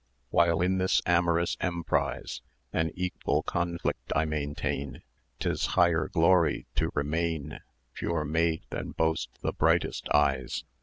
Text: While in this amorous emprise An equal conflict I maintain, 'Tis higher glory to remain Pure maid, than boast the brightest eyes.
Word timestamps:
While 0.31 0.61
in 0.63 0.79
this 0.79 0.99
amorous 1.05 1.57
emprise 1.61 2.41
An 2.73 2.89
equal 2.95 3.43
conflict 3.43 4.11
I 4.15 4.25
maintain, 4.25 5.03
'Tis 5.37 5.67
higher 5.77 6.07
glory 6.07 6.65
to 6.77 6.89
remain 6.95 7.59
Pure 7.93 8.25
maid, 8.25 8.63
than 8.71 8.93
boast 8.93 9.29
the 9.43 9.53
brightest 9.53 10.09
eyes. 10.09 10.63